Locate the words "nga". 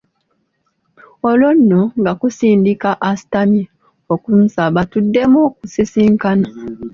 1.99-2.11